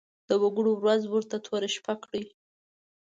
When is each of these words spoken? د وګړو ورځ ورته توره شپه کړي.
د 0.27 0.29
وګړو 0.41 0.71
ورځ 0.77 1.01
ورته 1.07 1.37
توره 1.45 1.69
شپه 1.75 1.95
کړي. 2.03 2.23